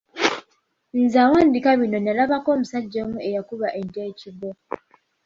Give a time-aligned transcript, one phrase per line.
[1.01, 4.49] Nze awandiika bino nalabako omusajja omu eyakuba ente ekigwo.